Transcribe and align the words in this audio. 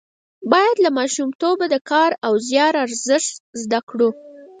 باید 0.51 0.75
له 0.85 0.89
ماشومتوبه 0.99 1.65
د 1.69 1.75
کار 1.89 2.11
او 2.25 2.33
زیار 2.47 2.73
ارزښت 2.85 3.33
زده 3.61 3.79
کړو. 3.89 4.09